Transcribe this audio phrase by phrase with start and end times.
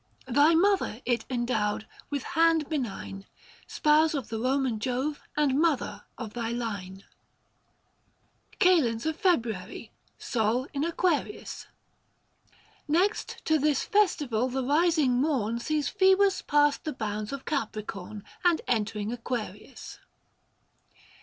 [0.25, 3.27] Thy mother it endowed, with hand benign,
[3.67, 7.03] Spouse of the Koman Jove and mother of thy line.
[8.59, 9.13] 700 XVI.
[9.13, 9.13] KAL.
[9.13, 9.89] FEB.
[10.17, 11.67] SOL IN AQUARIUS.
[12.87, 18.59] Next to this festival the rising morn Sees Phoebus passed the bounds of Capricorn And
[18.67, 19.99] entering Aquarius.